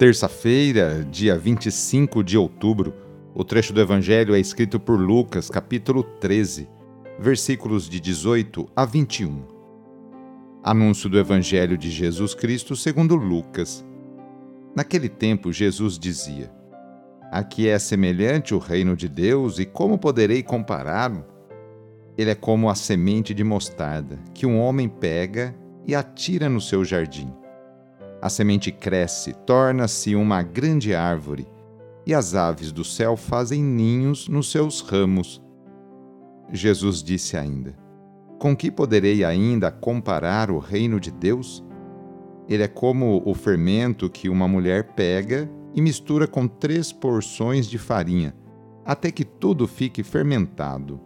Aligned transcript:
Terça-feira, 0.00 1.06
dia 1.10 1.36
25 1.36 2.24
de 2.24 2.38
outubro, 2.38 2.94
o 3.34 3.44
trecho 3.44 3.70
do 3.74 3.82
Evangelho 3.82 4.34
é 4.34 4.40
escrito 4.40 4.80
por 4.80 4.98
Lucas, 4.98 5.50
capítulo 5.50 6.02
13, 6.02 6.66
versículos 7.18 7.86
de 7.86 8.00
18 8.00 8.66
a 8.74 8.86
21. 8.86 9.44
Anúncio 10.64 11.06
do 11.10 11.18
Evangelho 11.18 11.76
de 11.76 11.90
Jesus 11.90 12.34
Cristo 12.34 12.74
segundo 12.74 13.14
Lucas. 13.14 13.84
Naquele 14.74 15.10
tempo, 15.10 15.52
Jesus 15.52 15.98
dizia: 15.98 16.50
Aqui 17.30 17.68
é 17.68 17.78
semelhante 17.78 18.54
o 18.54 18.58
reino 18.58 18.96
de 18.96 19.06
Deus 19.06 19.58
e 19.58 19.66
como 19.66 19.98
poderei 19.98 20.42
compará-lo? 20.42 21.26
Ele 22.16 22.30
é 22.30 22.34
como 22.34 22.70
a 22.70 22.74
semente 22.74 23.34
de 23.34 23.44
mostarda 23.44 24.18
que 24.32 24.46
um 24.46 24.58
homem 24.58 24.88
pega 24.88 25.54
e 25.86 25.94
atira 25.94 26.48
no 26.48 26.58
seu 26.58 26.86
jardim 26.86 27.30
a 28.20 28.28
semente 28.28 28.70
cresce, 28.70 29.32
torna-se 29.46 30.14
uma 30.14 30.42
grande 30.42 30.94
árvore, 30.94 31.46
e 32.06 32.14
as 32.14 32.34
aves 32.34 32.72
do 32.72 32.84
céu 32.84 33.16
fazem 33.16 33.62
ninhos 33.62 34.28
nos 34.28 34.50
seus 34.50 34.80
ramos. 34.80 35.42
Jesus 36.52 37.02
disse 37.02 37.36
ainda: 37.36 37.76
Com 38.38 38.56
que 38.56 38.70
poderei 38.70 39.24
ainda 39.24 39.70
comparar 39.70 40.50
o 40.50 40.58
reino 40.58 40.98
de 40.98 41.10
Deus? 41.10 41.64
Ele 42.48 42.62
é 42.62 42.68
como 42.68 43.22
o 43.24 43.34
fermento 43.34 44.10
que 44.10 44.28
uma 44.28 44.48
mulher 44.48 44.94
pega 44.94 45.48
e 45.72 45.80
mistura 45.80 46.26
com 46.26 46.48
três 46.48 46.92
porções 46.92 47.66
de 47.66 47.78
farinha, 47.78 48.34
até 48.84 49.12
que 49.12 49.24
tudo 49.24 49.68
fique 49.68 50.02
fermentado. 50.02 51.00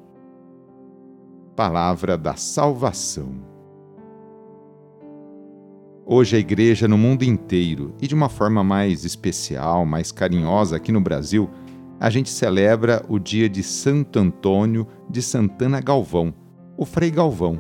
Palavra 1.55 2.17
da 2.17 2.35
Salvação. 2.35 3.54
Hoje 6.07 6.37
a 6.37 6.39
igreja 6.39 6.87
no 6.87 6.99
mundo 6.99 7.23
inteiro, 7.23 7.95
e 7.99 8.07
de 8.07 8.15
uma 8.15 8.29
forma 8.29 8.63
mais 8.63 9.07
especial, 9.07 9.87
mais 9.87 10.13
carinhosa 10.13 10.77
aqui 10.77 10.93
no 10.93 11.01
Brasil, 11.01 11.49
a 11.99 12.11
gente 12.11 12.29
celebra 12.29 13.03
o 13.09 13.19
dia 13.19 13.49
de 13.49 13.63
Santo 13.63 14.19
Antônio 14.19 14.87
de 15.09 15.23
Santana 15.23 15.81
Galvão, 15.81 16.35
o 16.77 16.85
Frei 16.85 17.11
Galvão. 17.11 17.59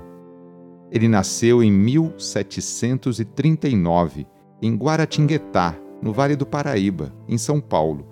Ele 0.93 1.09
nasceu 1.09 1.63
em 1.63 1.73
1739, 1.73 4.27
em 4.61 4.77
Guaratinguetá, 4.77 5.75
no 6.03 6.13
Vale 6.13 6.37
do 6.37 6.45
Paraíba, 6.45 7.15
em 7.27 7.39
São 7.39 7.63
Paulo. 7.63 8.07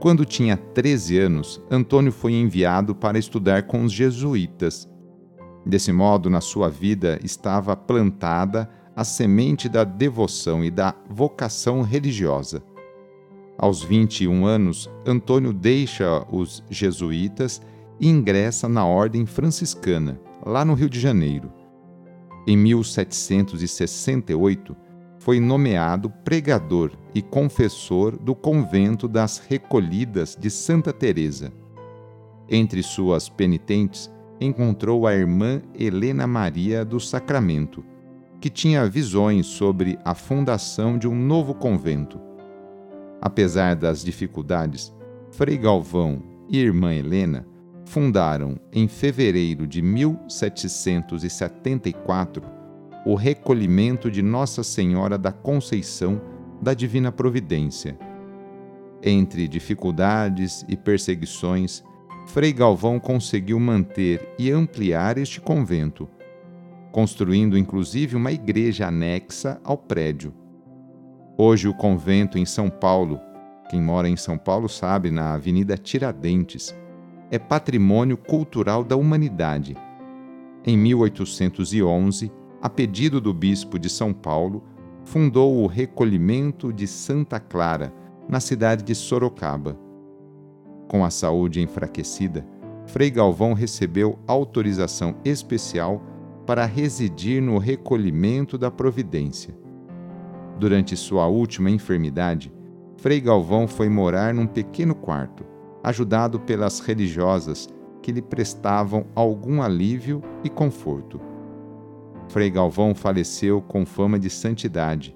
Quando 0.00 0.24
tinha 0.24 0.56
13 0.56 1.16
anos, 1.16 1.62
Antônio 1.70 2.10
foi 2.10 2.32
enviado 2.32 2.92
para 2.92 3.20
estudar 3.20 3.68
com 3.68 3.84
os 3.84 3.92
jesuítas. 3.92 4.90
Desse 5.64 5.92
modo, 5.92 6.28
na 6.28 6.40
sua 6.40 6.68
vida 6.68 7.20
estava 7.22 7.76
plantada 7.76 8.68
a 8.94 9.04
semente 9.04 9.68
da 9.68 9.84
devoção 9.84 10.64
e 10.64 10.70
da 10.70 10.94
vocação 11.08 11.82
religiosa. 11.82 12.62
Aos 13.56 13.82
21 13.82 14.46
anos, 14.46 14.90
Antônio 15.06 15.52
deixa 15.52 16.26
os 16.30 16.62
jesuítas 16.68 17.62
e 18.00 18.08
ingressa 18.08 18.68
na 18.68 18.84
Ordem 18.84 19.24
Franciscana, 19.26 20.20
lá 20.44 20.64
no 20.64 20.74
Rio 20.74 20.90
de 20.90 20.98
Janeiro. 21.00 21.52
Em 22.46 22.56
1768, 22.56 24.76
foi 25.18 25.40
nomeado 25.40 26.10
pregador 26.10 26.92
e 27.14 27.22
confessor 27.22 28.18
do 28.18 28.34
convento 28.34 29.08
das 29.08 29.38
Recolhidas 29.38 30.36
de 30.38 30.50
Santa 30.50 30.92
Teresa. 30.92 31.50
Entre 32.50 32.82
suas 32.82 33.28
penitentes, 33.28 34.10
encontrou 34.38 35.06
a 35.06 35.14
irmã 35.14 35.62
Helena 35.74 36.26
Maria 36.26 36.84
do 36.84 37.00
Sacramento, 37.00 37.82
que 38.44 38.50
tinha 38.50 38.86
visões 38.86 39.46
sobre 39.46 39.98
a 40.04 40.14
fundação 40.14 40.98
de 40.98 41.08
um 41.08 41.14
novo 41.14 41.54
convento. 41.54 42.20
Apesar 43.18 43.74
das 43.74 44.04
dificuldades, 44.04 44.92
Frei 45.30 45.56
Galvão 45.56 46.22
e 46.50 46.58
Irmã 46.58 46.92
Helena 46.92 47.46
fundaram, 47.86 48.60
em 48.70 48.86
fevereiro 48.86 49.66
de 49.66 49.80
1774, 49.80 52.42
o 53.06 53.14
recolhimento 53.14 54.10
de 54.10 54.20
Nossa 54.20 54.62
Senhora 54.62 55.16
da 55.16 55.32
Conceição 55.32 56.20
da 56.60 56.74
Divina 56.74 57.10
Providência. 57.10 57.98
Entre 59.02 59.48
dificuldades 59.48 60.66
e 60.68 60.76
perseguições, 60.76 61.82
Frei 62.26 62.52
Galvão 62.52 63.00
conseguiu 63.00 63.58
manter 63.58 64.34
e 64.38 64.50
ampliar 64.50 65.16
este 65.16 65.40
convento 65.40 66.06
construindo 66.94 67.58
inclusive 67.58 68.14
uma 68.14 68.30
igreja 68.30 68.86
anexa 68.86 69.60
ao 69.64 69.76
prédio. 69.76 70.32
Hoje, 71.36 71.66
o 71.66 71.74
convento 71.74 72.38
em 72.38 72.46
São 72.46 72.70
Paulo, 72.70 73.18
quem 73.68 73.82
mora 73.82 74.08
em 74.08 74.14
São 74.14 74.38
Paulo 74.38 74.68
sabe, 74.68 75.10
na 75.10 75.34
Avenida 75.34 75.76
Tiradentes, 75.76 76.72
é 77.32 77.36
patrimônio 77.36 78.16
cultural 78.16 78.84
da 78.84 78.94
humanidade. 78.94 79.76
Em 80.64 80.78
1811, 80.78 82.30
a 82.62 82.70
pedido 82.70 83.20
do 83.20 83.34
bispo 83.34 83.76
de 83.76 83.90
São 83.90 84.12
Paulo, 84.12 84.62
fundou 85.02 85.64
o 85.64 85.66
recolhimento 85.66 86.72
de 86.72 86.86
Santa 86.86 87.40
Clara, 87.40 87.92
na 88.28 88.38
cidade 88.38 88.84
de 88.84 88.94
Sorocaba. 88.94 89.76
Com 90.86 91.04
a 91.04 91.10
saúde 91.10 91.60
enfraquecida, 91.60 92.46
Frei 92.86 93.10
Galvão 93.10 93.52
recebeu 93.52 94.16
autorização 94.28 95.16
especial 95.24 96.13
para 96.46 96.64
residir 96.64 97.42
no 97.42 97.58
recolhimento 97.58 98.58
da 98.58 98.70
providência. 98.70 99.54
Durante 100.58 100.96
sua 100.96 101.26
última 101.26 101.70
enfermidade, 101.70 102.52
Frei 102.96 103.20
Galvão 103.20 103.66
foi 103.66 103.88
morar 103.88 104.32
num 104.32 104.46
pequeno 104.46 104.94
quarto, 104.94 105.44
ajudado 105.82 106.38
pelas 106.40 106.78
religiosas 106.80 107.68
que 108.02 108.12
lhe 108.12 108.22
prestavam 108.22 109.06
algum 109.14 109.62
alívio 109.62 110.22
e 110.42 110.50
conforto. 110.50 111.20
Frei 112.28 112.50
Galvão 112.50 112.94
faleceu 112.94 113.60
com 113.60 113.84
fama 113.84 114.18
de 114.18 114.30
santidade 114.30 115.14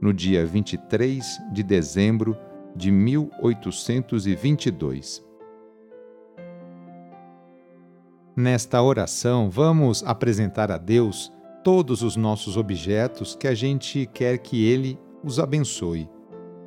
no 0.00 0.12
dia 0.12 0.46
23 0.46 1.24
de 1.52 1.62
dezembro 1.62 2.36
de 2.74 2.90
1822. 2.90 5.27
Nesta 8.40 8.80
oração, 8.80 9.50
vamos 9.50 10.04
apresentar 10.04 10.70
a 10.70 10.78
Deus 10.78 11.32
todos 11.64 12.02
os 12.02 12.14
nossos 12.14 12.56
objetos 12.56 13.34
que 13.34 13.48
a 13.48 13.52
gente 13.52 14.08
quer 14.14 14.38
que 14.38 14.64
Ele 14.64 14.96
os 15.24 15.40
abençoe. 15.40 16.08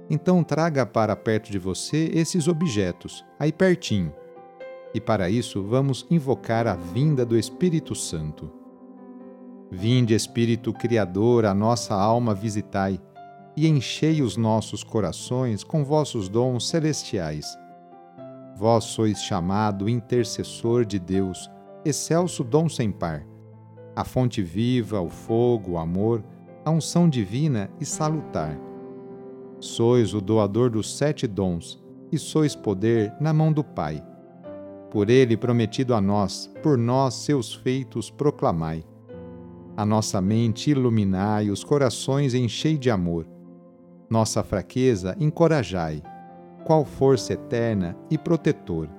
Então, 0.10 0.44
traga 0.44 0.86
para 0.86 1.16
perto 1.16 1.50
de 1.50 1.58
você 1.58 2.12
esses 2.14 2.50
objetos, 2.50 3.24
aí 3.40 3.54
pertinho. 3.54 4.14
E 4.94 5.00
para 5.00 5.30
isso, 5.30 5.64
vamos 5.64 6.06
invocar 6.12 6.68
a 6.68 6.76
vinda 6.76 7.26
do 7.26 7.38
Espírito 7.38 7.96
Santo. 7.96 8.52
Vinde, 9.72 10.14
Espírito 10.14 10.74
Criador, 10.74 11.46
a 11.46 11.54
nossa 11.54 11.96
alma 11.96 12.36
visitai, 12.36 13.00
e 13.56 13.66
enchei 13.66 14.22
os 14.22 14.36
nossos 14.36 14.84
corações 14.84 15.64
com 15.64 15.86
vossos 15.86 16.28
dons 16.28 16.68
celestiais. 16.68 17.58
Vós 18.58 18.84
sois 18.84 19.24
chamado 19.24 19.88
intercessor 19.88 20.84
de 20.84 21.00
Deus 21.00 21.50
excelso 21.86 22.44
dom 22.44 22.70
sem 22.70 22.92
par, 22.92 23.26
a 23.96 24.04
fonte 24.04 24.42
viva, 24.42 25.02
o 25.02 25.10
fogo, 25.10 25.72
o 25.72 25.78
amor, 25.78 26.24
a 26.64 26.72
unção 26.72 27.10
divina 27.10 27.70
e 27.80 27.86
salutar. 27.86 28.58
Sois 29.60 30.14
o 30.14 30.22
doador 30.22 30.70
dos 30.70 30.98
sete 30.98 31.28
dons, 31.28 31.84
e 32.12 32.18
sois 32.18 32.56
poder 32.56 33.14
na 33.20 33.34
mão 33.34 33.54
do 33.54 33.64
Pai, 33.64 34.04
por 34.90 35.10
ele 35.10 35.38
prometido 35.38 35.94
a 35.94 36.02
nós, 36.02 36.52
por 36.62 36.78
nós 36.78 37.14
seus 37.14 37.54
feitos 37.54 38.10
proclamai. 38.10 38.84
A 39.78 39.86
nossa 39.86 40.20
mente 40.22 40.72
iluminai, 40.72 41.50
os 41.50 41.64
corações 41.64 42.34
enchei 42.34 42.78
de 42.78 42.92
amor. 42.92 43.26
Nossa 44.10 44.44
fraqueza 44.44 45.16
encorajai, 45.20 46.04
qual 46.66 46.84
força 46.84 47.34
eterna 47.34 47.96
e 48.10 48.18
protetor. 48.18 48.90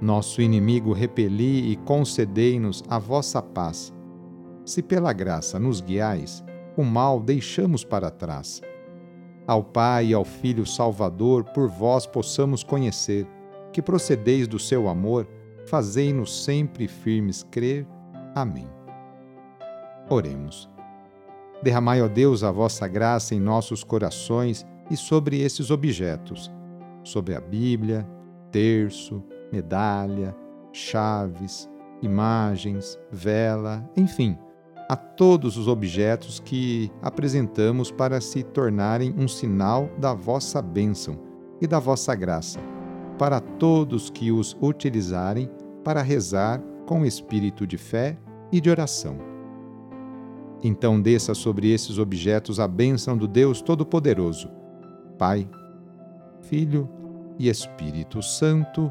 Nosso 0.00 0.40
inimigo 0.40 0.92
repeli 0.92 1.70
e 1.70 1.76
concedei-nos 1.76 2.82
a 2.88 2.98
vossa 2.98 3.42
paz. 3.42 3.92
Se 4.64 4.82
pela 4.82 5.12
graça 5.12 5.58
nos 5.58 5.80
guiais, 5.80 6.42
o 6.76 6.82
mal 6.82 7.20
deixamos 7.20 7.84
para 7.84 8.10
trás. 8.10 8.62
Ao 9.46 9.62
Pai 9.62 10.06
e 10.06 10.14
ao 10.14 10.24
Filho 10.24 10.64
Salvador, 10.64 11.44
por 11.44 11.68
vós 11.68 12.06
possamos 12.06 12.62
conhecer 12.62 13.26
que 13.72 13.82
procedeis 13.82 14.48
do 14.48 14.58
seu 14.58 14.88
amor, 14.88 15.28
fazei-nos 15.66 16.44
sempre 16.44 16.88
firmes 16.88 17.42
crer. 17.50 17.86
Amém. 18.34 18.68
Oremos. 20.08 20.68
Derramai, 21.62 22.00
ó 22.00 22.08
Deus, 22.08 22.42
a 22.42 22.50
vossa 22.50 22.88
graça 22.88 23.34
em 23.34 23.40
nossos 23.40 23.84
corações 23.84 24.66
e 24.90 24.96
sobre 24.96 25.40
esses 25.40 25.70
objetos, 25.70 26.50
sobre 27.04 27.34
a 27.34 27.40
Bíblia, 27.40 28.08
terço, 28.50 29.22
medalha, 29.52 30.36
chaves, 30.72 31.68
imagens, 32.02 32.98
vela, 33.10 33.88
enfim, 33.96 34.36
a 34.88 34.96
todos 34.96 35.56
os 35.56 35.68
objetos 35.68 36.40
que 36.40 36.90
apresentamos 37.02 37.90
para 37.90 38.20
se 38.20 38.42
tornarem 38.42 39.14
um 39.16 39.28
sinal 39.28 39.88
da 39.98 40.14
vossa 40.14 40.60
bênção 40.60 41.18
e 41.60 41.66
da 41.66 41.78
vossa 41.78 42.14
graça 42.14 42.58
para 43.20 43.38
todos 43.38 44.08
que 44.08 44.32
os 44.32 44.56
utilizarem 44.62 45.50
para 45.84 46.00
rezar 46.00 46.58
com 46.86 47.04
espírito 47.04 47.66
de 47.66 47.76
fé 47.76 48.16
e 48.50 48.62
de 48.62 48.70
oração. 48.70 49.18
Então 50.64 50.98
desça 50.98 51.34
sobre 51.34 51.70
esses 51.70 51.98
objetos 51.98 52.58
a 52.58 52.66
bênção 52.66 53.18
do 53.18 53.28
Deus 53.28 53.60
Todo-Poderoso, 53.60 54.48
Pai, 55.18 55.46
Filho 56.40 56.88
e 57.38 57.50
Espírito 57.50 58.22
Santo. 58.22 58.90